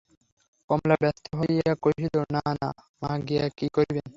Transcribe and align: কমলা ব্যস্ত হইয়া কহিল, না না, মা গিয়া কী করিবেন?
কমলা 0.69 0.95
ব্যস্ত 1.01 1.25
হইয়া 1.39 1.71
কহিল, 1.81 2.15
না 2.31 2.41
না, 2.53 2.69
মা 3.01 3.11
গিয়া 3.27 3.45
কী 3.57 3.67
করিবেন? 3.73 4.07